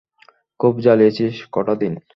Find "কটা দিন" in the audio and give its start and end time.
1.51-1.93